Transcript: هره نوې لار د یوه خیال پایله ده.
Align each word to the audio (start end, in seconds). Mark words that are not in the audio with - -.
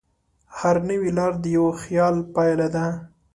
هره 0.57 0.81
نوې 0.89 1.11
لار 1.17 1.33
د 1.43 1.45
یوه 1.57 1.71
خیال 1.83 2.15
پایله 2.33 2.67
ده. 2.75 2.85